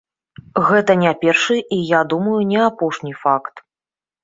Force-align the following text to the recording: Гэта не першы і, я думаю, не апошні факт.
Гэта 0.69 0.95
не 1.03 1.11
першы 1.25 1.57
і, 1.59 1.79
я 1.91 2.01
думаю, 2.15 2.39
не 2.55 2.59
апошні 2.71 3.13
факт. 3.23 3.65